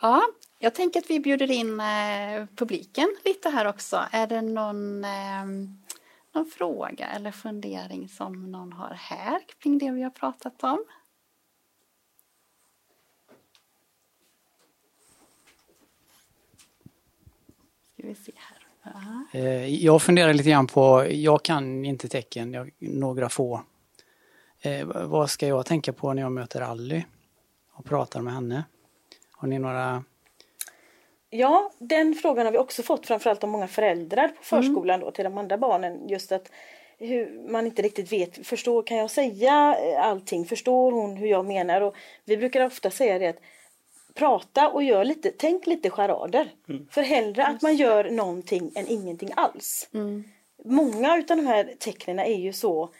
[0.00, 0.22] Ja,
[0.58, 4.04] jag tänker att vi bjuder in eh, publiken lite här också.
[4.12, 5.44] Är det någon, eh,
[6.32, 10.84] någon fråga eller fundering som någon har här kring det vi har pratat om?
[17.92, 18.58] Ska vi se här.
[18.84, 19.26] Aha.
[19.66, 23.62] Jag funderar lite grann på, jag kan inte tecken, jag, några få.
[24.60, 27.02] Eh, vad ska jag tänka på när jag möter Ally?
[27.82, 28.64] Och pratar med henne?
[29.32, 30.04] Har ni några
[31.30, 35.04] Ja, den frågan har vi också fått framförallt av många föräldrar på förskolan mm.
[35.04, 36.08] då till de andra barnen.
[36.08, 36.50] Just att
[36.98, 40.44] hur man inte riktigt vet, förstår, kan jag säga eh, allting?
[40.44, 41.80] Förstår hon hur jag menar?
[41.80, 43.40] Och vi brukar ofta säga det att
[44.14, 46.48] prata och gör lite, tänk lite charader.
[46.68, 46.86] Mm.
[46.90, 49.88] För hellre att man gör någonting än ingenting alls.
[49.94, 50.24] Mm.
[50.64, 52.90] Många utav de här tecknen är ju så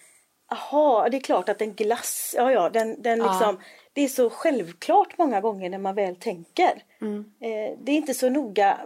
[0.52, 3.56] Jaha, det är klart att en glass, ja ja, den, den ja.
[3.92, 6.82] Det är så självklart många gånger när man väl tänker.
[7.00, 7.32] Mm.
[7.40, 8.78] Eh, det är inte så noga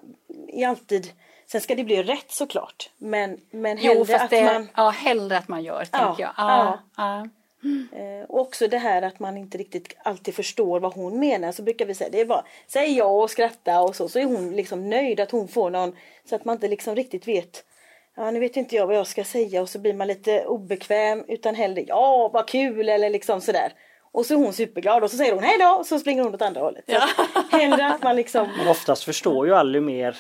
[0.49, 1.13] i alltid
[1.47, 2.91] Sen ska det bli rätt såklart.
[2.99, 4.69] Men, men hellre jo, att det, man...
[4.77, 6.33] Ja, hellre att man gör, ja, tänker jag.
[6.37, 7.29] Ja, ja.
[7.65, 8.25] Mm.
[8.29, 11.53] Och också det här att man inte riktigt alltid förstår vad hon menar.
[11.53, 14.09] Så brukar vi säga det är bara säg ja och skratta och så.
[14.09, 15.97] Så är hon liksom nöjd att hon får någon.
[16.29, 17.65] Så att man inte liksom riktigt vet.
[18.17, 21.25] Ja nu vet inte jag vad jag ska säga och så blir man lite obekväm.
[21.29, 23.73] Utan hellre ja vad kul eller liksom sådär.
[24.17, 26.35] Och så är hon superglad och så säger hon hej då och så springer hon
[26.35, 26.85] åt andra hållet.
[26.87, 27.03] Ja.
[27.51, 28.49] hellre att man liksom.
[28.59, 30.17] Men oftast förstår ju aldrig mer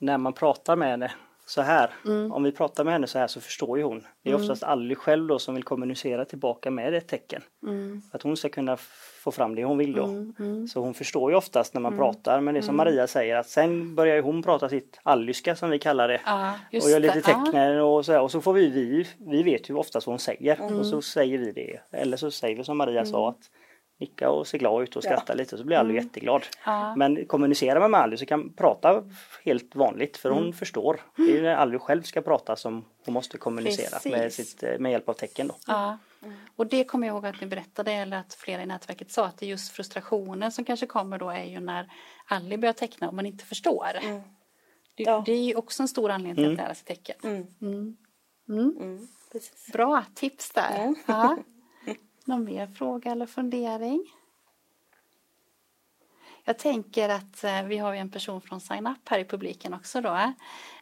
[0.00, 1.12] när man pratar med henne
[1.48, 1.90] så här.
[2.04, 2.32] Mm.
[2.32, 4.06] Om vi pratar med henne så här så förstår ju hon.
[4.22, 4.42] Det är mm.
[4.42, 7.42] oftast aldrig själv då som vill kommunicera tillbaka med ett tecken.
[7.62, 8.02] Mm.
[8.12, 8.76] Att hon ska kunna
[9.20, 10.04] få fram det hon vill då.
[10.04, 10.34] Mm.
[10.38, 10.68] mm.
[10.68, 12.04] Så hon förstår ju oftast när man mm.
[12.04, 12.40] pratar.
[12.40, 12.76] Men det är som mm.
[12.76, 16.20] Maria säger att sen börjar hon prata sitt allyska som vi kallar det.
[16.24, 18.20] Ah, och gör lite tecknen och så här.
[18.20, 20.78] Och så får vi, vi, vi vet ju oftast vad hon säger.
[20.78, 21.80] Och så säger vi det.
[21.90, 23.50] Eller så säger vi som Maria sa att
[23.98, 25.34] nicka och se glad ut och skratta ja.
[25.34, 26.04] lite så blir Alice mm.
[26.04, 26.42] jätteglad.
[26.64, 26.96] Ja.
[26.96, 29.04] Men kommunicera med Alice så kan prata
[29.44, 30.52] helt vanligt för hon mm.
[30.52, 31.00] förstår.
[31.16, 35.08] Det är när Alice själv ska prata som hon måste kommunicera med, sitt, med hjälp
[35.08, 35.48] av tecken.
[35.48, 35.54] Då.
[35.66, 35.98] Ja.
[36.22, 36.36] Mm.
[36.56, 39.38] Och det kommer jag ihåg att ni berättade eller att flera i nätverket sa att
[39.38, 41.92] det är just frustrationen som kanske kommer då är ju när
[42.26, 43.86] Alice börjar teckna och man inte förstår.
[44.02, 44.20] Mm.
[44.96, 45.22] Det, ja.
[45.26, 46.64] det, är ju också en stor anledning till att mm.
[46.64, 47.16] lära sig tecken.
[47.60, 47.96] Mm.
[49.72, 50.94] Bra tips där.
[51.06, 51.38] Ja.
[52.26, 54.06] Någon mer fråga eller fundering?
[56.44, 60.00] Jag tänker att eh, vi har en person från Sign Up här i publiken också
[60.00, 60.14] då.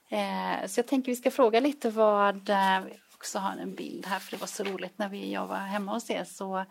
[0.09, 4.07] Eh, så jag tänker vi ska fråga lite vad, eh, vi också har en bild
[4.07, 6.65] här för det var så roligt när vi, jag var hemma hos er så,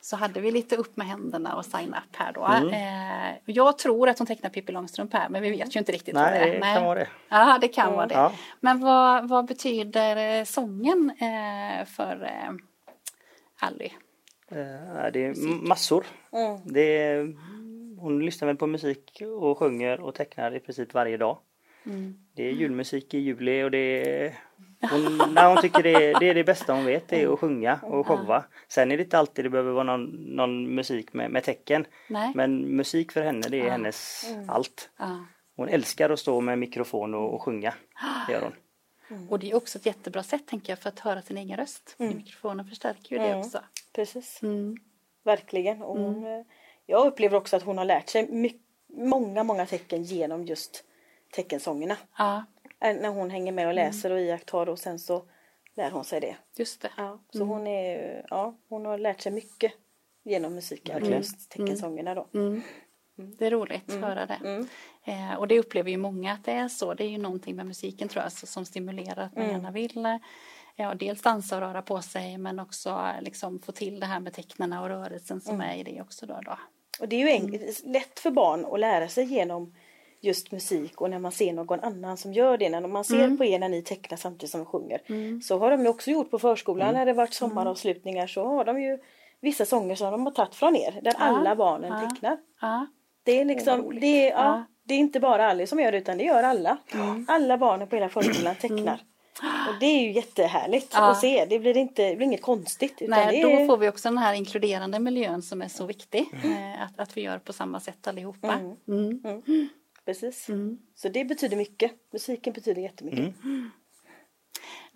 [0.00, 2.44] så hade vi lite upp med händerna och Sign Up här då.
[2.44, 3.36] Mm.
[3.44, 6.40] Jag tror att hon tecknar Pippi Långstrump här men vi vet ju inte riktigt Nej,
[6.40, 6.60] det är.
[6.60, 7.08] Nej, det kan vara det.
[7.28, 7.96] Ja, det kan mm.
[7.96, 8.14] vara det.
[8.14, 8.32] Ja.
[8.60, 11.12] Men vad, vad betyder sången
[11.86, 12.30] för
[13.60, 13.90] Ally?
[14.48, 16.06] Det är massor.
[16.32, 16.60] Mm.
[16.64, 17.34] Det är,
[17.98, 21.38] hon lyssnar väl på musik och sjunger och tecknar i princip varje dag.
[21.86, 22.14] Mm.
[22.34, 24.34] Det är julmusik i juli och det är
[24.90, 27.38] hon, när hon tycker det är, det är det bästa hon vet, det är att
[27.38, 28.44] sjunga och showa.
[28.68, 30.04] Sen är det inte alltid det behöver vara någon,
[30.36, 31.86] någon musik med, med tecken.
[32.08, 32.32] Nej.
[32.34, 33.70] Men musik för henne det är ja.
[33.70, 34.50] hennes mm.
[34.50, 34.90] allt.
[34.98, 35.26] Ja.
[35.56, 37.74] Hon älskar att stå med mikrofon och, och sjunga.
[38.26, 38.52] Det gör hon.
[39.10, 39.28] Mm.
[39.28, 41.96] Och det är också ett jättebra sätt tänker jag för att höra sin egen röst.
[41.98, 42.16] Mm.
[42.16, 43.38] Mikrofonen förstärker ju det mm.
[43.38, 43.60] också.
[43.92, 44.42] Precis.
[44.42, 44.76] Mm.
[45.22, 45.82] Verkligen.
[45.82, 46.40] Och hon, mm.
[46.40, 46.46] eh,
[46.86, 50.84] jag upplever också att hon har lärt sig mycket, många, många tecken genom just
[51.32, 51.96] teckensångerna.
[52.18, 52.44] Ja.
[52.80, 55.24] När hon hänger med och läser och iakttar och sen så
[55.74, 56.36] lär hon sig det.
[56.56, 56.90] Just det.
[56.96, 59.72] Ja, så hon, är, ja, hon har lärt sig mycket
[60.22, 62.28] genom musiken och just teckensångerna då.
[62.34, 62.62] Mm.
[63.16, 64.02] Det är roligt att mm.
[64.02, 64.40] höra det.
[64.44, 64.68] Mm.
[65.04, 66.94] Eh, och det upplever ju många att det är så.
[66.94, 69.56] Det är ju någonting med musiken tror jag som stimulerar att man mm.
[69.56, 70.16] gärna vill eh,
[70.76, 74.20] ja, dels dansa och röra på sig men också eh, liksom få till det här
[74.20, 76.26] med tecknarna och rörelsen som är i det också.
[76.26, 76.58] Då, då.
[77.00, 77.60] Och det är ju mm.
[77.84, 79.74] lätt för barn att lära sig genom
[80.20, 82.68] just musik och när man ser någon annan som gör det.
[82.68, 83.38] När man ser mm.
[83.38, 85.02] på er när ni tecknar samtidigt som sjunger.
[85.06, 85.42] Mm.
[85.42, 88.82] Så har de ju också gjort på förskolan när det varit sommaravslutningar så har de
[88.82, 88.98] ju
[89.40, 91.24] vissa sånger som de har tagit från er där ja.
[91.24, 92.08] alla barnen ja.
[92.08, 92.38] tecknar.
[92.60, 92.86] Ja.
[93.26, 96.18] Det är liksom, det är, ja, det är inte bara Alice som gör det utan
[96.18, 96.78] det gör alla.
[96.92, 97.26] Mm.
[97.28, 98.78] Alla barnen på hela förskolan tecknar.
[98.78, 99.68] Mm.
[99.68, 101.10] Och det är ju jättehärligt ja.
[101.10, 101.46] att se.
[101.50, 103.02] Det blir, inte, det blir inget konstigt.
[103.08, 103.60] Nej, är...
[103.60, 106.24] då får vi också den här inkluderande miljön som är så viktig.
[106.44, 106.74] Mm.
[106.74, 108.52] Eh, att, att vi gör på samma sätt allihopa.
[108.52, 108.76] Mm.
[108.88, 109.42] Mm.
[109.46, 109.68] mm.
[110.04, 110.46] Precis.
[110.94, 111.92] Så det betyder mycket.
[112.12, 113.34] Musiken betyder jättemycket.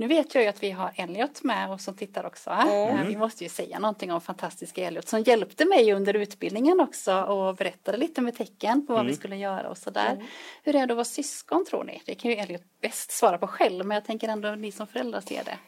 [0.01, 2.51] Nu vet jag ju att vi har Elliot med oss som tittar också.
[2.51, 3.07] Mm.
[3.07, 7.57] Vi måste ju säga någonting om fantastiska Elliot som hjälpte mig under utbildningen också och
[7.57, 9.11] berättade lite med tecken på vad mm.
[9.11, 10.13] vi skulle göra och sådär.
[10.13, 10.27] Mm.
[10.63, 12.03] Hur är det att vara syskon tror ni?
[12.07, 15.21] Det kan ju Elliot bäst svara på själv men jag tänker ändå ni som föräldrar
[15.21, 15.59] ser det.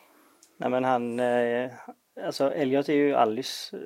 [0.56, 1.70] Nej men han, eh,
[2.24, 3.76] alltså Elliot är ju Alice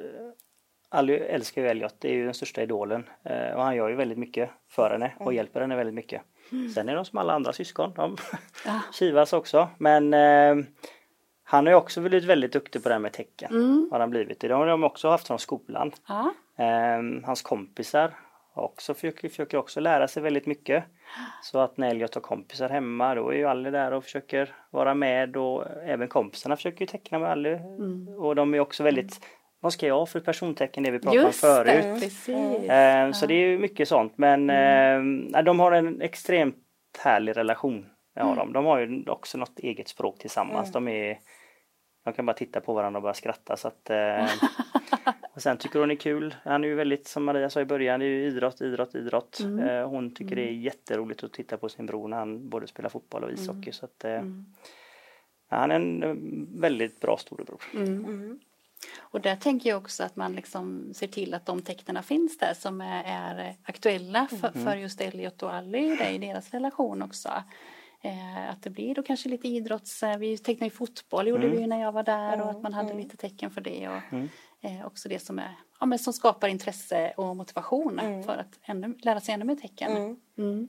[0.97, 3.95] Alice älskar ju Elliot, det är ju den största idolen eh, och han gör ju
[3.95, 5.35] väldigt mycket för henne och mm.
[5.35, 6.23] hjälper henne väldigt mycket.
[6.53, 6.69] Mm.
[6.69, 8.17] Sen är de som alla andra syskon, de
[8.67, 8.81] ja.
[8.93, 9.69] kivas också.
[9.79, 10.57] Men eh,
[11.45, 13.51] han har ju också blivit väldigt duktig på det här med tecken.
[13.51, 13.89] Mm.
[13.93, 14.41] Har han blivit.
[14.41, 15.93] Det har de också haft från skolan.
[16.09, 16.35] Ja.
[16.59, 18.15] Eh, hans kompisar
[18.53, 20.85] Och så försöker, försöker också lära sig väldigt mycket.
[21.43, 24.95] Så att när Elliot har kompisar hemma då är ju alla där och försöker vara
[24.95, 27.49] med och även kompisarna försöker teckna med alla.
[27.49, 28.09] Mm.
[28.09, 29.21] Och de är också väldigt
[29.67, 32.13] vad ska jag ha för persontecken det vi pratade om förut.
[32.27, 32.75] Det.
[32.75, 35.35] Eh, så det är mycket sånt men mm.
[35.35, 36.57] eh, de har en extremt
[36.99, 37.87] härlig relation.
[38.15, 38.37] Ja, mm.
[38.37, 38.53] de.
[38.53, 40.75] de har ju också något eget språk tillsammans.
[40.77, 40.85] Mm.
[40.85, 41.19] De är
[42.05, 44.27] de kan bara titta på varandra och bara skratta så att eh,
[45.35, 46.35] Och sen tycker hon är kul.
[46.45, 49.41] Han är ju väldigt, som Maria sa i början, det är ju idrott, idrott, idrott.
[49.41, 49.89] Mm.
[49.89, 50.37] Hon tycker mm.
[50.37, 50.63] det är mm.
[50.63, 53.59] jätteroligt att titta på sin bror när han både spelar fotboll och ishockey.
[53.59, 53.73] Mm.
[53.73, 54.47] Så att, mm.
[55.49, 57.61] han är en väldigt bra storebror.
[58.85, 59.07] Mm.
[59.11, 62.55] Och där tänker jag också att man liksom ser till att de tecknen finns där
[62.55, 67.31] som är, är aktuella för, för, just Elliot och Ally i deras relation också.
[68.07, 70.03] Eh, att det blir då kanske lite idrotts...
[70.03, 71.59] Eh, vi tecknade ju fotboll gjorde mm.
[71.59, 73.89] vi när jag var där och att man hade lite tecken för det.
[73.89, 74.29] Och, mm.
[74.61, 78.23] eh, också det som, är, ja, men som skapar intresse och motivation mm.
[78.23, 79.97] för att ännu, lära sig ännu mer tecken.
[79.97, 80.17] Mm.
[80.39, 80.69] Mm.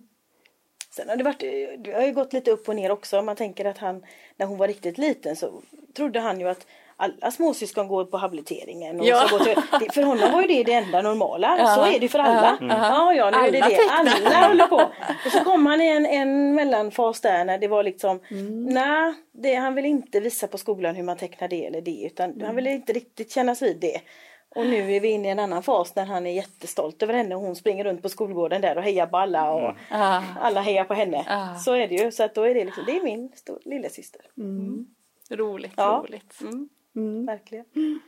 [0.90, 1.40] Sen har det varit,
[1.84, 3.22] det har ju gått lite upp och ner också.
[3.22, 4.06] Man tänker att han,
[4.38, 5.62] när hon var riktigt liten så
[5.94, 6.68] trodde han ju att
[7.00, 9.00] alla småsyskon går på habiliteringen.
[9.00, 9.28] Och ja.
[9.30, 11.58] så till, för honom var ju det det enda normala.
[11.60, 11.76] Ja.
[11.76, 12.58] Så är det för alla.
[12.62, 12.78] Mm.
[12.78, 13.78] Ja, ja, nu är det det.
[13.92, 14.82] Alla håller på.
[15.26, 18.66] Och så kom han i en, en mellanfas där när det var liksom mm.
[18.66, 22.32] Nej, det, han vill inte visa på skolan hur man tecknar det eller det utan
[22.32, 22.46] mm.
[22.46, 24.02] han vill inte riktigt kännas vid det.
[24.56, 27.36] Och nu är vi inne i en annan fas när han är jättestolt över henne
[27.36, 30.24] och hon springer runt på skolgården där och hejar på alla och mm.
[30.42, 31.26] alla hejar på henne.
[31.30, 31.58] Mm.
[31.58, 32.12] Så är det ju.
[32.12, 33.32] Så att då är det liksom, det är min
[33.66, 34.22] lilla syster.
[34.38, 34.86] Mm.
[35.30, 36.04] Roligt, ja.
[36.04, 36.42] roligt.
[36.42, 36.70] Mm.
[36.98, 37.26] Mm.
[37.26, 37.66] Verkligen.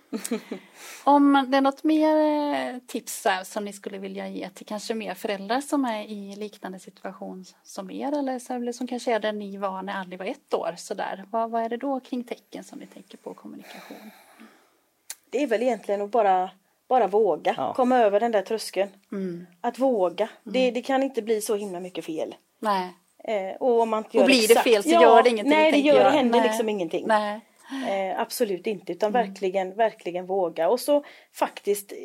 [1.03, 5.13] Om det är något mer eh, tips som ni skulle vilja ge till kanske mer
[5.13, 9.81] föräldrar som är i liknande situation som er eller som kanske är där ni var
[9.81, 11.25] när Alli var ett år sådär.
[11.31, 14.11] Vad, vad är det då kring tecken som ni tänker på kommunikation?
[15.29, 16.49] Det är väl egentligen att bara
[16.87, 17.73] bara våga ja.
[17.73, 18.89] komma över den där tröskeln.
[19.11, 19.47] Mm.
[19.61, 20.23] Att våga.
[20.23, 20.53] Mm.
[20.53, 22.35] Det, det kan inte bli så himla mycket fel.
[22.59, 22.93] Nej.
[23.23, 25.57] Eh, och om man inte gör och blir det fel så ja, gör det ingenting.
[25.57, 26.47] Nej, det gör, det händer nej.
[26.47, 27.07] liksom ingenting.
[27.07, 27.41] Nej.
[27.71, 29.27] Eh, absolut inte utan mm.
[29.27, 31.03] verkligen, verkligen våga och så
[31.33, 31.97] faktiskt eh,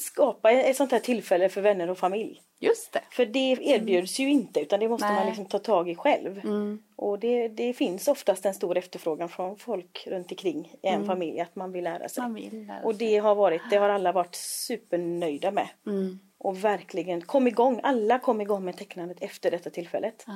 [0.00, 2.40] skapa ett sånt här tillfälle för vänner och familj.
[2.58, 3.00] Just det.
[3.10, 4.28] För det erbjuds mm.
[4.28, 5.14] ju inte utan det måste Nej.
[5.14, 6.38] man liksom ta tag i själv.
[6.44, 6.82] Mm.
[6.96, 11.06] Och det, det finns oftast en stor efterfrågan från folk runt omkring i en mm.
[11.06, 12.22] familj att man vill lära sig.
[12.22, 12.86] Man vill lära sig.
[12.86, 15.68] Och det har, varit, det har alla varit supernöjda med.
[15.86, 16.18] Mm.
[16.38, 20.26] Och verkligen kom igång, alla kom igång med tecknandet efter detta tillfället.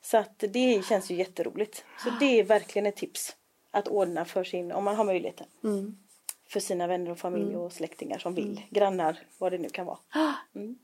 [0.00, 1.84] Så att det känns ju jätteroligt.
[2.04, 3.36] Så det är verkligen ett tips
[3.78, 5.46] att ordna för sin, om man har möjligheten.
[5.64, 5.96] Mm.
[6.48, 7.60] För sina vänner och familj mm.
[7.60, 8.62] och släktingar som vill, mm.
[8.70, 9.98] grannar, vad det nu kan vara.
[10.54, 10.78] Mm.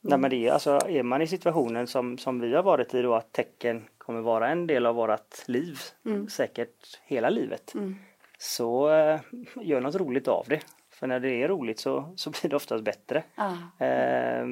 [0.00, 3.02] Nej men det är alltså, är man i situationen som, som vi har varit i
[3.02, 6.28] då att tecken kommer vara en del av vårat liv, mm.
[6.28, 7.74] säkert hela livet.
[7.74, 7.96] Mm.
[8.38, 9.20] Så uh,
[9.62, 10.60] gör något roligt av det.
[10.90, 13.22] För när det är roligt så, så blir det oftast bättre.
[13.34, 13.52] Ah.
[13.80, 14.46] Uh,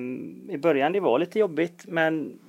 [0.50, 2.40] I början det var lite jobbigt men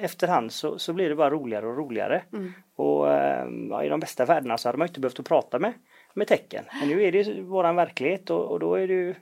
[0.00, 2.22] efterhand så, så blir det bara roligare och roligare.
[2.32, 2.52] Mm.
[2.82, 5.72] Och eh, ja, i de bästa världarna så hade man inte behövt att prata med,
[6.14, 6.64] med tecken.
[6.80, 9.16] Men nu är det våran verklighet och, och då är det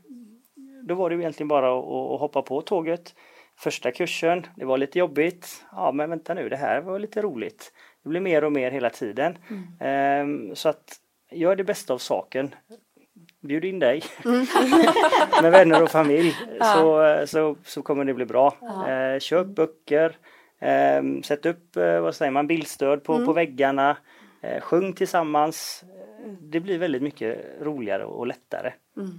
[0.89, 3.15] Då var det egentligen bara att, att hoppa på tåget.
[3.59, 5.65] Första kursen, det var lite jobbigt.
[5.73, 7.73] Ja men vänta nu, det här var lite roligt.
[8.03, 9.39] Det blir mer och mer hela tiden.
[9.79, 10.49] Mm.
[10.49, 12.55] Um, så att gör det bästa av saken.
[13.43, 14.47] Bjud in dig mm.
[15.43, 16.65] med vänner och familj ja.
[16.65, 18.55] så, så, så kommer det bli bra.
[18.61, 19.13] Ja.
[19.15, 20.17] Uh, köp böcker,
[20.61, 23.27] Eh, sätt upp eh, vad säger man, bildstöd på, mm.
[23.27, 23.97] på väggarna.
[24.41, 25.85] Eh, sjung tillsammans.
[26.41, 28.73] Det blir väldigt mycket roligare och lättare.
[28.97, 29.19] Mm.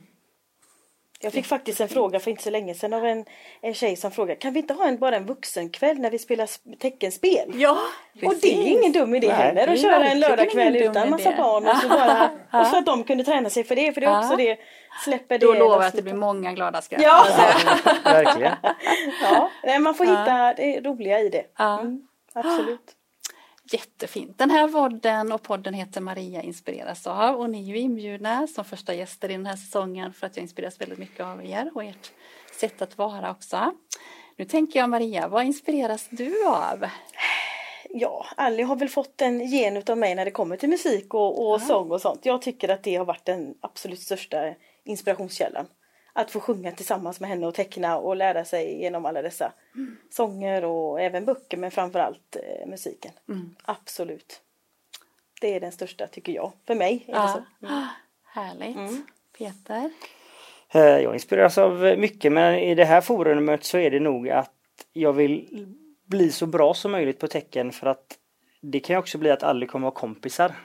[1.24, 3.26] Jag fick faktiskt en fråga för inte så länge sedan av en,
[3.62, 6.50] en tjej som frågade Kan vi inte ha en, bara en vuxenkväll när vi spelar
[6.78, 7.52] teckenspel?
[7.56, 7.78] Ja,
[8.14, 8.28] precis.
[8.28, 11.68] Och det är ingen dum idé Nej, heller att köra en lördagkväll utan massa barn
[11.68, 12.30] och så bara
[12.62, 14.60] och så att de kunde träna sig för det för det är också det
[15.04, 15.46] släpper det.
[15.46, 17.02] Då lovar jag att det blir många glada skratt.
[17.04, 17.26] Ja,
[18.04, 18.56] verkligen.
[19.64, 21.44] ja, man får hitta det roliga i det.
[21.60, 22.96] Mm, absolut.
[23.74, 24.38] Jättefint.
[24.38, 28.66] Den här podden och podden heter Maria inspireras av och ni är ju inbjudna som
[28.66, 31.84] första gäster i den här säsongen för att jag inspireras väldigt mycket av er och
[31.84, 32.12] ert
[32.60, 33.74] sätt att vara också.
[34.38, 36.86] Nu tänker jag Maria, vad inspireras du av?
[37.90, 41.52] Ja, Alli har väl fått en gen av mig när det kommer till musik och,
[41.52, 42.26] och sång och sånt.
[42.26, 44.54] Jag tycker att det har varit den absolut största
[44.84, 45.66] inspirationskällan
[46.14, 49.98] att få sjunga tillsammans med henne och teckna och lära sig genom alla dessa mm.
[50.10, 53.12] sånger och även böcker men framförallt eh, musiken.
[53.30, 53.56] Mm.
[53.64, 54.42] Absolut.
[55.42, 56.52] Det är den största tycker jag.
[56.68, 57.22] För mig är ja.
[57.22, 57.68] det så.
[57.68, 57.88] Mm.
[58.26, 58.78] Härligt.
[58.78, 59.06] Mm.
[59.38, 59.92] Peter?
[60.74, 64.52] Eh, jag inspireras av mycket men i det här forumet så är det nog att
[64.94, 65.68] jag vill
[66.06, 68.18] bli så bra som möjligt på tecken för att
[68.62, 70.56] det kan också bli att alla kommer att vara kompisar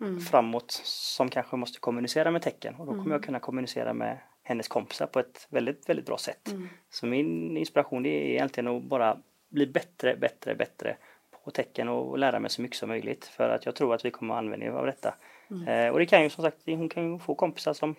[0.00, 0.20] mm.
[0.20, 3.12] framåt som kanske måste kommunicera med tecken och då kommer mm.
[3.12, 6.48] jag kunna kommunicera med hennes kompisar på ett väldigt, väldigt bra sätt.
[6.48, 6.68] Mm.
[6.90, 10.96] Så min inspiration är egentligen att bara bli bättre, bättre, bättre
[11.44, 14.10] på tecken och lära mig så mycket som möjligt för att jag tror att vi
[14.10, 15.14] kommer att använda av detta.
[15.50, 15.68] Mm.
[15.68, 17.94] Eh, och det kan ju som sagt, hon kan ju få kompisar som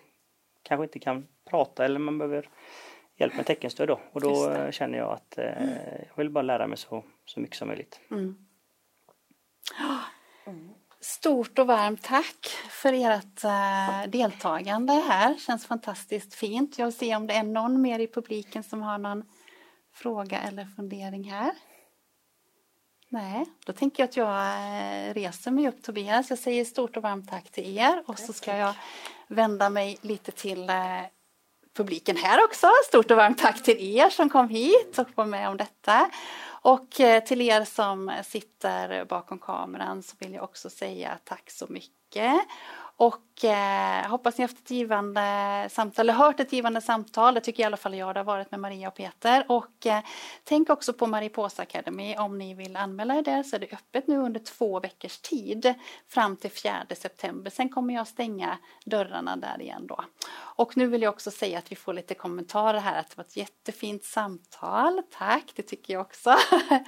[0.62, 2.48] kanske inte kan prata eller man behöver
[3.16, 5.74] hjälp med teckenstöd då och då känner jag att eh, mm.
[6.08, 8.00] jag vill bara lära mig så, så mycket som möjligt.
[8.10, 8.43] Mm.
[11.04, 15.34] Stort och varmt tack för ert äh, deltagande här.
[15.38, 16.78] Känns fantastiskt fint.
[16.78, 19.24] Jag vill se om det är någon mer i publiken som har någon
[19.94, 21.52] fråga eller fundering här.
[23.08, 24.38] Nej, då tänker jag att jag
[25.08, 26.30] eh, reser mig upp Tobias.
[26.30, 28.74] Jag säger stort och varmt tack till er och så ska jag
[29.28, 30.76] vända mig lite till äh,
[31.76, 32.66] publiken här också.
[32.88, 36.10] Stort och varmt tack till er som kom hit och var med om detta.
[36.64, 41.66] Och eh, till er som sitter bakom kameran så vill jag också säga tack så
[41.68, 42.40] mycket.
[42.96, 47.34] Och eh, hoppas ni haft ett givande samtal, eller hört ett givande samtal.
[47.34, 49.44] Det tycker i alla fall jag det har varit med Maria och Peter.
[49.48, 50.02] Och eh,
[50.44, 52.16] tänk också på Mariposa Academy.
[52.16, 55.74] Om ni vill anmäla er där så är det öppet nu under två veckors tid
[56.08, 57.50] fram till 4 september.
[57.50, 60.04] Sen kommer jag stänga dörrarna där igen då.
[60.56, 63.24] Och nu vill jag också säga att vi får lite kommentarer här att det var
[63.24, 65.02] ett jättefint samtal.
[65.18, 66.34] Tack, det tycker jag också.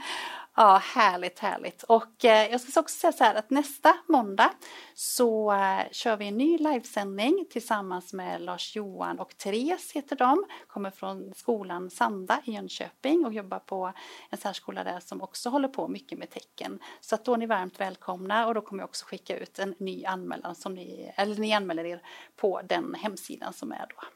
[0.58, 1.82] Ja, härligt, härligt.
[1.82, 4.50] Och eh, jag ska också säga så här att nästa måndag
[4.94, 10.44] så eh, kör vi en ny livesändning tillsammans med Lars-Johan och Therese heter de.
[10.66, 13.92] Kommer från skolan Sanda i Jönköping och jobbar på
[14.30, 16.78] en särskola där som också håller på mycket med tecken.
[17.00, 19.74] Så att då är ni varmt välkomna och då kommer jag också skicka ut en
[19.78, 22.02] ny anmälan som ni, eller ni anmäler er
[22.36, 24.15] på den hemsidan som är då.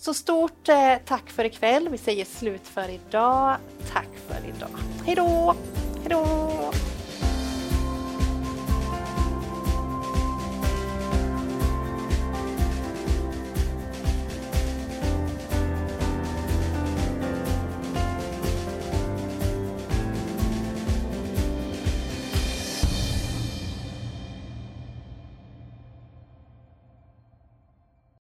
[0.00, 1.88] Så stort eh, tack för ikväll.
[1.88, 3.56] Vi säger slut för idag.
[3.92, 4.70] Tack för idag.
[5.06, 5.54] Hej då!
[6.00, 6.72] Hej då!